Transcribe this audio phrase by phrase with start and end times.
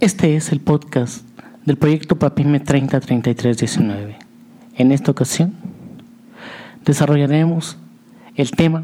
[0.00, 1.24] Este es el podcast
[1.64, 4.18] del proyecto Papime 303319.
[4.76, 5.54] En esta ocasión
[6.84, 7.76] desarrollaremos
[8.34, 8.82] el tema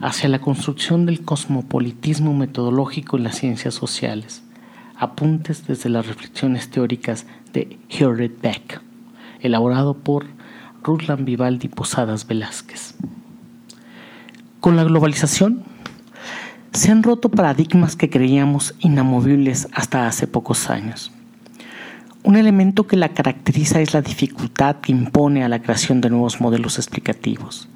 [0.00, 4.42] hacia la construcción del cosmopolitismo metodológico en las ciencias sociales,
[4.96, 8.82] apuntes desde las reflexiones teóricas de Hilary Beck,
[9.40, 10.26] elaborado por
[10.82, 12.96] Ruslan Vivaldi Posadas Velázquez.
[14.58, 15.62] Con la globalización,
[16.72, 21.12] se han roto paradigmas que creíamos inamovibles hasta hace pocos años.
[22.22, 26.40] Un elemento que la caracteriza es la dificultad que impone a la creación de nuevos
[26.40, 27.68] modelos explicativos,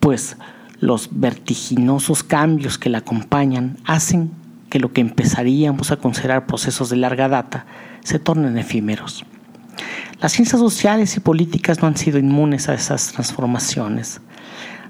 [0.00, 0.36] pues
[0.80, 4.32] los vertiginosos cambios que la acompañan hacen
[4.70, 7.66] que lo que empezaríamos a considerar procesos de larga data
[8.02, 9.24] se tornen efímeros.
[10.20, 14.20] Las ciencias sociales y políticas no han sido inmunes a esas transformaciones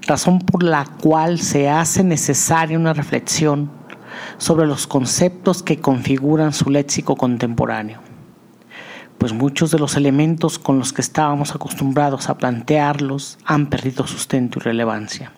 [0.07, 3.71] razón por la cual se hace necesaria una reflexión
[4.39, 8.01] sobre los conceptos que configuran su léxico contemporáneo,
[9.19, 14.59] pues muchos de los elementos con los que estábamos acostumbrados a plantearlos han perdido sustento
[14.59, 15.33] y relevancia.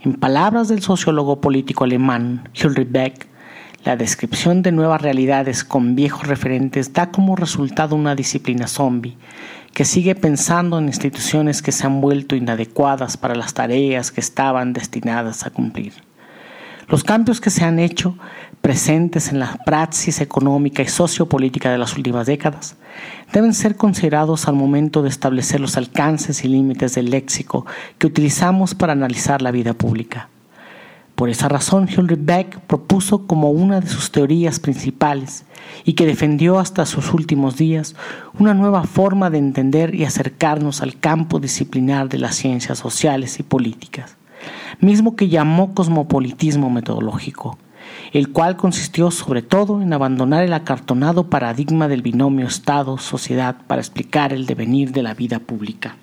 [0.00, 3.26] En palabras del sociólogo político alemán Ulrich Beck,
[3.84, 9.16] la descripción de nuevas realidades con viejos referentes da como resultado una disciplina zombie
[9.78, 14.72] que sigue pensando en instituciones que se han vuelto inadecuadas para las tareas que estaban
[14.72, 15.92] destinadas a cumplir.
[16.88, 18.18] Los cambios que se han hecho
[18.60, 22.74] presentes en la praxis económica y sociopolítica de las últimas décadas
[23.32, 27.64] deben ser considerados al momento de establecer los alcances y límites del léxico
[27.98, 30.28] que utilizamos para analizar la vida pública.
[31.18, 35.44] Por esa razón, Henry Beck propuso como una de sus teorías principales
[35.84, 37.96] y que defendió hasta sus últimos días
[38.38, 43.42] una nueva forma de entender y acercarnos al campo disciplinar de las ciencias sociales y
[43.42, 44.16] políticas,
[44.78, 47.58] mismo que llamó cosmopolitismo metodológico,
[48.12, 54.32] el cual consistió sobre todo en abandonar el acartonado paradigma del binomio Estado-sociedad para explicar
[54.32, 55.96] el devenir de la vida pública.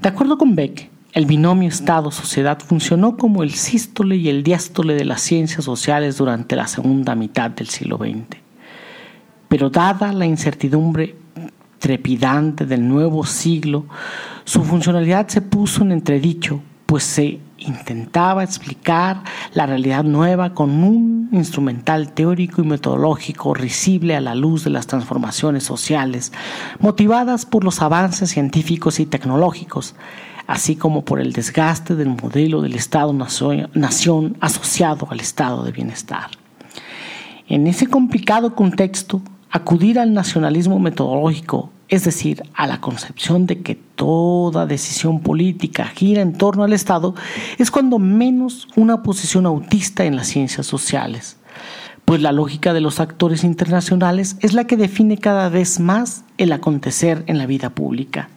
[0.00, 5.04] De acuerdo con Beck, el binomio Estado-sociedad funcionó como el sístole y el diástole de
[5.04, 8.38] las ciencias sociales durante la segunda mitad del siglo XX.
[9.48, 11.16] Pero dada la incertidumbre
[11.80, 13.86] trepidante del nuevo siglo,
[14.44, 19.22] su funcionalidad se puso en entredicho, pues se intentaba explicar
[19.54, 24.86] la realidad nueva con un instrumental teórico y metodológico risible a la luz de las
[24.86, 26.32] transformaciones sociales,
[26.80, 29.94] motivadas por los avances científicos y tecnológicos,
[30.46, 36.30] así como por el desgaste del modelo del Estado-nación asociado al estado de bienestar.
[37.48, 43.74] En ese complicado contexto, acudir al nacionalismo metodológico, es decir, a la concepción de que
[43.74, 47.14] toda decisión política gira en torno al Estado,
[47.58, 51.36] es cuando menos una posición autista en las ciencias sociales,
[52.04, 56.52] pues la lógica de los actores internacionales es la que define cada vez más el
[56.52, 58.30] acontecer en la vida pública.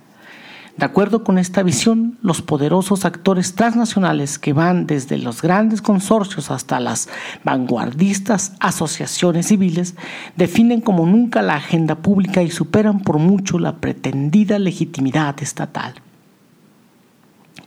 [0.78, 6.50] De acuerdo con esta visión, los poderosos actores transnacionales que van desde los grandes consorcios
[6.50, 7.09] hasta las
[7.44, 9.95] vanguardistas asociaciones civiles
[10.35, 15.94] definen como nunca la agenda pública y superan por mucho la pretendida legitimidad estatal.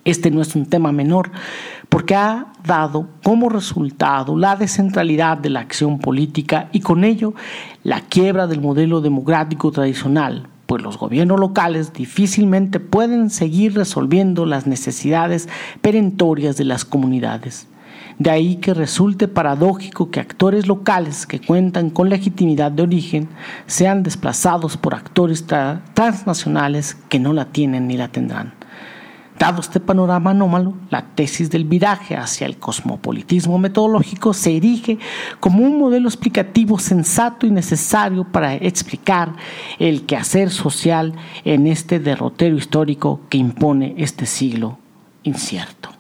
[0.05, 1.31] Este no es un tema menor
[1.89, 7.34] porque ha dado como resultado la descentralidad de la acción política y con ello
[7.84, 14.66] la quiebra del modelo democrático tradicional, pues los gobiernos locales difícilmente pueden seguir resolviendo las
[14.66, 15.49] necesidades
[15.81, 17.69] perentorias de las comunidades.
[18.19, 23.28] De ahí que resulte paradójico que actores locales que cuentan con legitimidad de origen
[23.66, 25.44] sean desplazados por actores
[25.94, 28.54] transnacionales que no la tienen ni la tendrán.
[29.39, 34.99] Dado este panorama anómalo, la tesis del viraje hacia el cosmopolitismo metodológico se erige
[35.41, 39.35] como un modelo explicativo sensato y necesario para explicar
[39.79, 41.15] el quehacer social
[41.45, 44.79] en este derrotero histórico que impone este siglo
[45.23, 45.96] incierto.